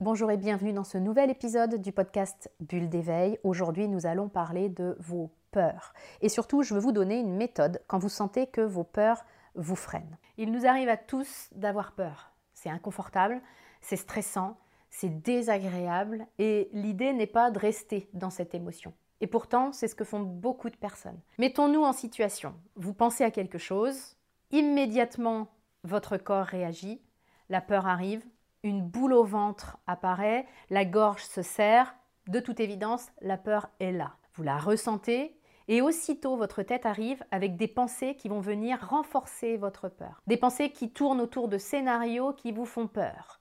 Bonjour 0.00 0.30
et 0.30 0.36
bienvenue 0.36 0.72
dans 0.72 0.84
ce 0.84 0.96
nouvel 0.96 1.28
épisode 1.28 1.82
du 1.82 1.90
podcast 1.90 2.52
Bulle 2.60 2.88
d'éveil. 2.88 3.36
Aujourd'hui, 3.42 3.88
nous 3.88 4.06
allons 4.06 4.28
parler 4.28 4.68
de 4.68 4.96
vos 5.00 5.32
peurs. 5.50 5.92
Et 6.20 6.28
surtout, 6.28 6.62
je 6.62 6.72
veux 6.72 6.78
vous 6.78 6.92
donner 6.92 7.18
une 7.18 7.34
méthode 7.34 7.82
quand 7.88 7.98
vous 7.98 8.08
sentez 8.08 8.46
que 8.46 8.60
vos 8.60 8.84
peurs 8.84 9.24
vous 9.56 9.74
freinent. 9.74 10.16
Il 10.36 10.52
nous 10.52 10.66
arrive 10.66 10.88
à 10.88 10.96
tous 10.96 11.50
d'avoir 11.56 11.96
peur. 11.96 12.30
C'est 12.54 12.70
inconfortable, 12.70 13.42
c'est 13.80 13.96
stressant, 13.96 14.56
c'est 14.88 15.20
désagréable 15.20 16.28
et 16.38 16.68
l'idée 16.72 17.12
n'est 17.12 17.26
pas 17.26 17.50
de 17.50 17.58
rester 17.58 18.08
dans 18.12 18.30
cette 18.30 18.54
émotion. 18.54 18.94
Et 19.20 19.26
pourtant, 19.26 19.72
c'est 19.72 19.88
ce 19.88 19.96
que 19.96 20.04
font 20.04 20.20
beaucoup 20.20 20.70
de 20.70 20.76
personnes. 20.76 21.18
Mettons-nous 21.38 21.82
en 21.82 21.92
situation. 21.92 22.54
Vous 22.76 22.94
pensez 22.94 23.24
à 23.24 23.32
quelque 23.32 23.58
chose, 23.58 24.16
immédiatement 24.52 25.48
votre 25.82 26.18
corps 26.18 26.46
réagit, 26.46 27.02
la 27.48 27.60
peur 27.60 27.88
arrive, 27.88 28.22
une 28.62 28.82
boule 28.82 29.12
au 29.12 29.24
ventre 29.24 29.78
apparaît, 29.86 30.46
la 30.70 30.84
gorge 30.84 31.22
se 31.22 31.42
serre, 31.42 31.94
de 32.26 32.40
toute 32.40 32.60
évidence, 32.60 33.08
la 33.20 33.38
peur 33.38 33.68
est 33.80 33.92
là. 33.92 34.12
Vous 34.34 34.42
la 34.42 34.58
ressentez 34.58 35.38
et 35.68 35.82
aussitôt 35.82 36.36
votre 36.36 36.62
tête 36.62 36.86
arrive 36.86 37.22
avec 37.30 37.56
des 37.56 37.68
pensées 37.68 38.14
qui 38.14 38.28
vont 38.28 38.40
venir 38.40 38.88
renforcer 38.88 39.56
votre 39.56 39.88
peur. 39.88 40.22
Des 40.26 40.36
pensées 40.36 40.70
qui 40.70 40.90
tournent 40.90 41.20
autour 41.20 41.48
de 41.48 41.58
scénarios 41.58 42.32
qui 42.32 42.52
vous 42.52 42.64
font 42.64 42.86
peur. 42.86 43.38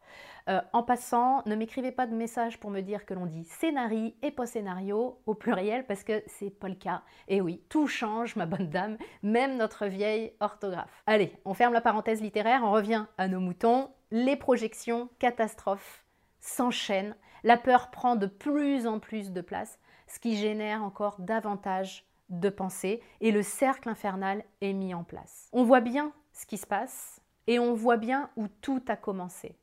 Euh, 0.50 0.62
en 0.72 0.84
passant, 0.84 1.42
ne 1.46 1.56
m'écrivez 1.56 1.92
pas 1.92 2.08
de 2.08 2.16
message 2.16 2.60
pour 2.60 2.70
me 2.70 2.82
dire 2.82 3.06
que 3.06 3.14
l'on 3.14 3.26
dit 3.26 3.44
scénarii 3.46 4.16
et 4.22 4.32
pas 4.32 4.46
scénario 4.46 5.20
au 5.26 5.34
pluriel 5.34 5.86
parce 5.86 6.04
que 6.04 6.24
c'est 6.28 6.50
pas 6.50 6.70
le 6.70 6.76
cas. 6.76 7.02
Et 7.28 7.42
oui, 7.42 7.62
tout 7.70 7.88
change, 7.88 8.36
ma 8.36 8.46
bonne 8.46 8.70
dame, 8.70 8.98
même 9.24 9.58
notre 9.58 9.88
vieille 9.88 10.34
orthographe. 10.40 11.04
Allez, 11.06 11.34
on 11.44 11.54
ferme 11.54 11.74
la 11.74 11.82
parenthèse 11.82 12.22
littéraire, 12.22 12.62
on 12.64 12.72
revient 12.72 13.06
à 13.18 13.28
nos 13.28 13.42
moutons 13.42 13.90
les 14.12 14.36
projections 14.36 15.10
catastrophes 15.20 16.06
s'enchaînent, 16.40 17.16
la 17.44 17.58
peur 17.58 17.92
prend 17.92 18.16
de 18.16 18.28
plus 18.28 18.88
en 18.88 19.00
plus 19.00 19.32
de 19.32 19.42
place, 19.42 19.80
ce 20.08 20.20
qui 20.20 20.38
génère 20.38 20.84
encore 20.84 21.18
davantage 21.20 22.06
de 22.30 22.50
pensées 22.50 23.02
et 23.22 23.32
le 23.32 23.44
cercle 23.44 23.90
infernal 23.90 24.44
est 24.62 24.74
mis 24.74 24.94
en 24.94 25.04
place. 25.04 25.50
On 25.54 25.64
voit 25.64 25.82
bien 25.82 26.12
ce 26.34 26.46
qui 26.46 26.58
se 26.58 26.68
passe 26.68 27.22
et 27.48 27.60
on 27.60 27.74
voit 27.74 27.98
bien 27.98 28.30
où 28.36 28.48
tout 28.48 28.84
a 28.88 28.96
commencé. 28.96 29.58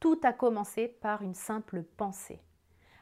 Tout 0.00 0.20
a 0.22 0.32
commencé 0.32 0.88
par 0.88 1.22
une 1.22 1.34
simple 1.34 1.82
pensée. 1.82 2.40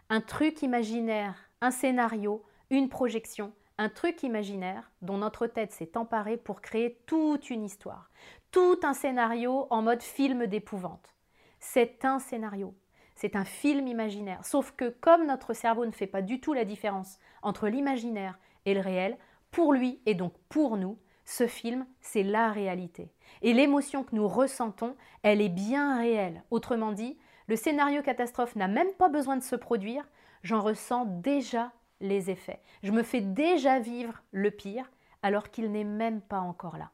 Un 0.09 0.21
truc 0.21 0.63
imaginaire, 0.63 1.37
un 1.61 1.71
scénario, 1.71 2.45
une 2.71 2.89
projection, 2.89 3.53
un 3.79 3.89
truc 3.89 4.23
imaginaire 4.23 4.91
dont 5.03 5.19
notre 5.19 5.47
tête 5.47 5.73
s'est 5.73 5.97
emparée 5.97 6.37
pour 6.37 6.61
créer 6.61 6.99
toute 7.07 7.51
une 7.51 7.65
histoire, 7.65 8.11
tout 8.51 8.79
un 8.83 8.95
scénario 8.95 9.67
en 9.71 9.83
mode 9.83 10.03
film 10.03 10.47
d'épouvante. 10.47 11.15
C'est 11.61 12.05
un 12.05 12.19
scénario, 12.19 12.75
c'est 13.15 13.37
un 13.37 13.45
film 13.45 13.87
imaginaire, 13.87 14.45
sauf 14.45 14.73
que 14.73 14.89
comme 14.89 15.27
notre 15.27 15.53
cerveau 15.53 15.85
ne 15.85 15.91
fait 15.91 16.07
pas 16.07 16.23
du 16.23 16.41
tout 16.41 16.53
la 16.53 16.65
différence 16.65 17.19
entre 17.43 17.69
l'imaginaire 17.69 18.39
et 18.65 18.75
le 18.75 18.81
réel, 18.81 19.19
pour 19.51 19.73
lui 19.73 20.01
et 20.07 20.15
donc 20.15 20.33
pour 20.49 20.77
nous, 20.77 20.99
ce 21.25 21.47
film, 21.47 21.87
c'est 22.01 22.23
la 22.23 22.53
réalité. 22.53 23.11
Et 23.43 23.53
l'émotion 23.53 24.05
que 24.05 24.15
nous 24.15 24.29
ressentons, 24.29 24.97
elle 25.23 25.41
est 25.41 25.49
bien 25.49 25.99
réelle. 25.99 26.45
Autrement 26.51 26.93
dit, 26.93 27.19
le 27.49 27.57
scénario 27.57 28.03
catastrophe 28.03 28.57
n'a 28.57 28.69
même 28.69 28.93
pas 28.99 29.09
besoin 29.09 29.37
de 29.37 29.43
se 29.43 29.57
produire, 29.57 30.09
j'en 30.43 30.61
ressens 30.61 31.05
déjà 31.07 31.73
les 32.01 32.31
effets. 32.31 32.61
Je 32.83 32.93
me 32.93 33.03
fais 33.03 33.21
déjà 33.21 33.79
vivre 33.79 34.23
le 34.33 34.51
pire 34.51 34.91
alors 35.23 35.51
qu'il 35.51 35.73
n'est 35.73 35.85
même 35.85 36.21
pas 36.21 36.41
encore 36.41 36.77
là. 36.77 36.91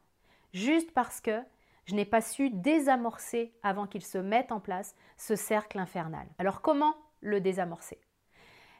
Juste 0.53 0.91
parce 0.91 1.21
que 1.21 1.41
je 1.85 1.95
n'ai 1.95 2.05
pas 2.05 2.21
su 2.21 2.49
désamorcer 2.49 3.53
avant 3.63 3.87
qu'il 3.87 4.03
se 4.03 4.17
mette 4.17 4.51
en 4.51 4.59
place 4.59 4.95
ce 5.17 5.35
cercle 5.35 5.79
infernal. 5.79 6.27
Alors 6.37 6.61
comment 6.61 6.95
le 7.21 7.41
désamorcer? 7.41 7.99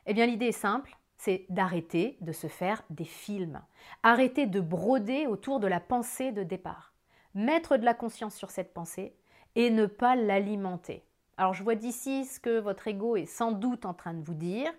Eh 0.05 0.13
bien 0.13 0.25
l'idée 0.25 0.47
est 0.47 0.51
simple, 0.51 0.97
c'est 1.17 1.45
d'arrêter 1.49 2.17
de 2.21 2.31
se 2.31 2.47
faire 2.47 2.83
des 2.89 3.05
films, 3.05 3.61
arrêter 4.03 4.45
de 4.45 4.59
broder 4.59 5.27
autour 5.27 5.59
de 5.59 5.67
la 5.67 5.79
pensée 5.79 6.31
de 6.31 6.43
départ, 6.43 6.93
mettre 7.33 7.77
de 7.77 7.85
la 7.85 7.93
conscience 7.93 8.35
sur 8.35 8.51
cette 8.51 8.73
pensée 8.73 9.15
et 9.55 9.69
ne 9.69 9.85
pas 9.85 10.15
l'alimenter. 10.15 11.05
Alors 11.37 11.53
je 11.53 11.63
vois 11.63 11.75
d'ici 11.75 12.25
ce 12.25 12.39
que 12.39 12.59
votre 12.59 12.87
ego 12.87 13.15
est 13.15 13.25
sans 13.25 13.51
doute 13.51 13.85
en 13.85 13.93
train 13.93 14.13
de 14.13 14.23
vous 14.23 14.33
dire, 14.33 14.71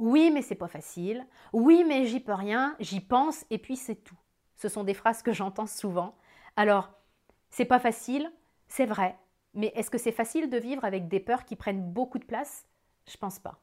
oui, 0.00 0.30
mais 0.30 0.42
c'est 0.42 0.54
pas 0.54 0.68
facile. 0.68 1.26
Oui, 1.52 1.84
mais 1.86 2.06
j'y 2.06 2.20
peux 2.20 2.32
rien. 2.32 2.74
J'y 2.80 3.00
pense 3.00 3.44
et 3.50 3.58
puis 3.58 3.76
c'est 3.76 3.96
tout. 3.96 4.16
Ce 4.56 4.68
sont 4.68 4.82
des 4.82 4.94
phrases 4.94 5.22
que 5.22 5.32
j'entends 5.32 5.66
souvent. 5.66 6.16
Alors, 6.56 6.90
c'est 7.50 7.66
pas 7.66 7.78
facile, 7.78 8.32
c'est 8.66 8.86
vrai. 8.86 9.18
Mais 9.54 9.72
est-ce 9.76 9.90
que 9.90 9.98
c'est 9.98 10.12
facile 10.12 10.48
de 10.48 10.56
vivre 10.56 10.84
avec 10.84 11.08
des 11.08 11.20
peurs 11.20 11.44
qui 11.44 11.54
prennent 11.54 11.92
beaucoup 11.92 12.18
de 12.18 12.24
place? 12.24 12.66
Je 13.06 13.16
pense 13.16 13.38
pas. 13.38 13.60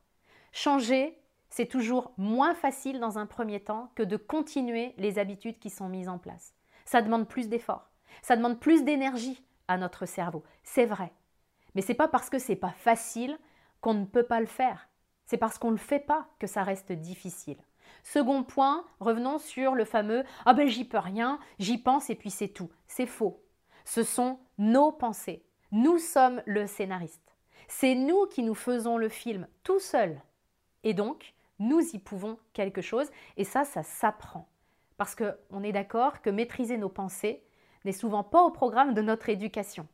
Changer, 0.52 1.20
c'est 1.50 1.66
toujours 1.66 2.14
moins 2.18 2.54
facile 2.54 3.00
dans 3.00 3.18
un 3.18 3.25
premier 3.25 3.59
temps 3.59 3.92
que 3.96 4.04
de 4.04 4.18
continuer 4.18 4.94
les 4.98 5.18
habitudes 5.18 5.59
qui 5.59 5.69
sont 5.69 5.90
mises 5.90 6.09
en 6.09 6.19
place. 6.19 6.54
Ça 6.86 7.02
demande 7.02 7.28
plus 7.28 7.50
d'efforts, 7.50 7.90
ça 8.22 8.36
demande 8.36 8.59
plus 8.59 8.84
d'énergie 8.84 9.44
à 9.68 9.78
notre 9.78 10.06
cerveau. 10.06 10.44
C'est 10.64 10.86
vrai. 10.86 11.12
Mais 11.74 11.81
c'est 11.81 11.94
pas 11.94 12.08
parce 12.08 12.30
que 12.30 12.40
c'est 12.40 12.56
pas 12.56 12.72
facile 12.72 13.38
qu'on 13.81 13.94
ne 13.94 14.06
peut 14.06 14.24
pas 14.24 14.40
le 14.40 14.46
faire. 14.46 14.88
C'est 15.27 15.38
parce 15.38 15.59
qu'on 15.59 15.67
ne 15.67 15.73
le 15.73 15.77
fait 15.77 15.99
pas 15.99 16.27
que 16.39 16.47
ça 16.47 16.63
reste 16.63 16.91
difficile. 16.91 17.57
Second 18.03 18.43
point, 18.43 18.85
revenons 18.99 19.38
sur 19.38 19.75
le 19.75 19.85
fameux 19.85 20.23
Ah 20.45 20.53
ben 20.53 20.67
j'y 20.67 20.85
peux 20.85 20.97
rien, 20.97 21.39
j'y 21.59 21.77
pense 21.77 22.09
et 22.09 22.15
puis 22.15 22.31
c'est 22.31 22.47
tout. 22.47 22.69
C'est 22.88 23.05
faux. 23.05 23.43
Ce 23.83 24.03
sont 24.03 24.39
nos 24.57 24.91
pensées. 24.91 25.43
Nous 25.71 25.97
sommes 25.97 26.41
le 26.45 26.65
scénariste. 26.65 27.35
C'est 27.67 27.95
nous 27.95 28.25
qui 28.27 28.43
nous 28.43 28.55
faisons 28.55 28.97
le 28.97 29.09
film 29.09 29.47
tout 29.63 29.79
seul. 29.79 30.21
Et 30.83 30.93
donc, 30.93 31.33
nous 31.59 31.81
y 31.81 31.99
pouvons 31.99 32.39
quelque 32.53 32.81
chose 32.81 33.11
et 33.35 33.44
ça, 33.44 33.65
ça 33.65 33.83
s'apprend. 33.83 34.47
Parce 34.95 35.15
qu'on 35.15 35.63
est 35.63 35.73
d'accord 35.73 36.21
que 36.21 36.29
maîtriser 36.29 36.77
nos 36.77 36.89
pensées 36.89 37.44
n'est 37.83 37.91
souvent 37.91 38.23
pas 38.23 38.44
au 38.44 38.51
programme 38.51 38.94
de 38.94 39.01
notre 39.01 39.27
éducation. 39.27 39.88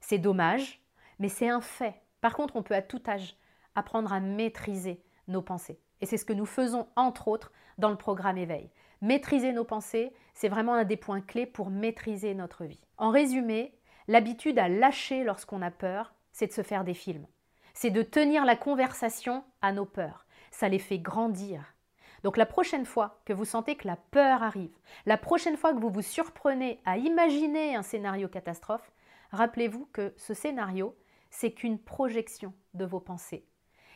C'est 0.00 0.18
dommage, 0.18 0.82
mais 1.20 1.28
c'est 1.28 1.48
un 1.48 1.60
fait. 1.60 1.94
Par 2.20 2.34
contre, 2.34 2.56
on 2.56 2.62
peut 2.62 2.74
à 2.74 2.82
tout 2.82 3.02
âge 3.06 3.36
apprendre 3.74 4.12
à 4.12 4.20
maîtriser 4.20 5.02
nos 5.28 5.42
pensées. 5.42 5.80
Et 6.00 6.06
c'est 6.06 6.16
ce 6.16 6.24
que 6.24 6.32
nous 6.32 6.46
faisons 6.46 6.86
entre 6.96 7.28
autres 7.28 7.52
dans 7.78 7.90
le 7.90 7.96
programme 7.96 8.38
éveil. 8.38 8.70
Maîtriser 9.00 9.52
nos 9.52 9.64
pensées, 9.64 10.12
c'est 10.34 10.48
vraiment 10.48 10.74
un 10.74 10.84
des 10.84 10.96
points 10.96 11.20
clés 11.20 11.46
pour 11.46 11.70
maîtriser 11.70 12.34
notre 12.34 12.64
vie. 12.64 12.80
En 12.96 13.10
résumé, 13.10 13.74
l'habitude 14.08 14.58
à 14.58 14.68
lâcher 14.68 15.24
lorsqu'on 15.24 15.62
a 15.62 15.70
peur, 15.70 16.14
c'est 16.32 16.46
de 16.46 16.52
se 16.52 16.62
faire 16.62 16.84
des 16.84 16.94
films. 16.94 17.26
C'est 17.74 17.90
de 17.90 18.02
tenir 18.02 18.44
la 18.44 18.56
conversation 18.56 19.44
à 19.62 19.72
nos 19.72 19.84
peurs. 19.84 20.26
Ça 20.50 20.68
les 20.68 20.78
fait 20.78 20.98
grandir. 20.98 21.74
Donc 22.22 22.36
la 22.36 22.46
prochaine 22.46 22.86
fois 22.86 23.20
que 23.24 23.32
vous 23.32 23.44
sentez 23.44 23.76
que 23.76 23.86
la 23.86 23.96
peur 23.96 24.42
arrive, 24.42 24.76
la 25.04 25.18
prochaine 25.18 25.56
fois 25.56 25.74
que 25.74 25.80
vous 25.80 25.90
vous 25.90 26.02
surprenez 26.02 26.80
à 26.86 26.96
imaginer 26.96 27.76
un 27.76 27.82
scénario 27.82 28.28
catastrophe, 28.28 28.92
rappelez-vous 29.32 29.86
que 29.92 30.14
ce 30.16 30.32
scénario, 30.32 30.96
c'est 31.30 31.52
qu'une 31.52 31.78
projection 31.78 32.54
de 32.72 32.86
vos 32.86 33.00
pensées 33.00 33.44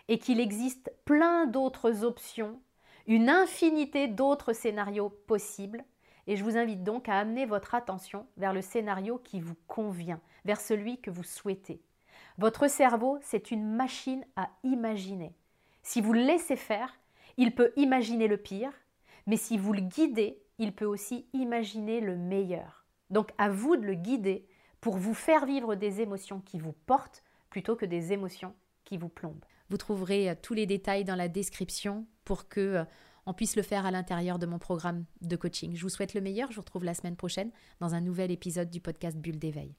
et 0.09 0.19
qu'il 0.19 0.41
existe 0.41 0.91
plein 1.05 1.47
d'autres 1.47 2.05
options, 2.05 2.61
une 3.07 3.29
infinité 3.29 4.09
d'autres 4.09 4.53
scénarios 4.53 5.11
possibles. 5.11 5.85
Et 6.27 6.37
je 6.37 6.45
vous 6.45 6.57
invite 6.57 6.85
donc 6.85 7.09
à 7.09 7.19
amener 7.19 7.47
votre 7.47 7.75
attention 7.75 8.27
vers 8.37 8.53
le 8.53 8.61
scénario 8.61 9.19
qui 9.25 9.41
vous 9.41 9.57
convient, 9.67 10.21
vers 10.45 10.61
celui 10.61 11.01
que 11.01 11.11
vous 11.11 11.23
souhaitez. 11.23 11.81
Votre 12.37 12.69
cerveau, 12.69 13.19
c'est 13.23 13.51
une 13.51 13.65
machine 13.65 14.25
à 14.37 14.51
imaginer. 14.63 15.35
Si 15.83 16.01
vous 16.01 16.13
le 16.13 16.21
laissez 16.21 16.57
faire, 16.57 16.99
il 17.37 17.55
peut 17.55 17.73
imaginer 17.77 18.29
le 18.29 18.37
pire, 18.37 18.73
mais 19.27 19.37
si 19.37 19.57
vous 19.57 19.73
le 19.73 19.81
guidez, 19.81 20.43
il 20.59 20.75
peut 20.75 20.85
aussi 20.85 21.27
imaginer 21.33 22.01
le 22.01 22.17
meilleur. 22.17 22.85
Donc 23.11 23.33
à 23.39 23.49
vous 23.49 23.77
de 23.77 23.87
le 23.87 23.95
guider 23.95 24.47
pour 24.81 24.97
vous 24.97 25.15
faire 25.15 25.47
vivre 25.47 25.75
des 25.75 26.01
émotions 26.01 26.41
qui 26.41 26.59
vous 26.59 26.73
portent 26.73 27.23
plutôt 27.49 27.77
que 27.77 27.87
des 27.87 28.13
émotions 28.13 28.55
qui 28.85 28.97
vous 28.97 29.09
plombent. 29.09 29.45
Vous 29.71 29.77
trouverez 29.77 30.31
euh, 30.31 30.35
tous 30.41 30.55
les 30.55 30.67
détails 30.67 31.05
dans 31.05 31.17
la 31.17 31.29
description 31.29 32.07
pour 32.25 32.49
que 32.49 32.61
euh, 32.61 32.85
on 33.27 33.35
puisse 33.35 33.57
le 33.57 33.63
faire 33.63 33.87
à 33.87 33.91
l'intérieur 33.91 34.39
de 34.39 34.47
mon 34.47 34.59
programme 34.59 35.05
de 35.21 35.37
coaching. 35.37 35.77
Je 35.77 35.83
vous 35.83 35.89
souhaite 35.89 36.15
le 36.15 36.21
meilleur. 36.21 36.51
Je 36.51 36.57
vous 36.57 36.63
retrouve 36.63 36.85
la 36.85 36.95
semaine 36.95 37.17
prochaine 37.17 37.51
dans 37.81 37.95
un 37.95 38.01
nouvel 38.01 38.31
épisode 38.31 38.71
du 38.71 38.81
podcast 38.81 39.17
Bulle 39.19 39.39
d'éveil. 39.39 39.79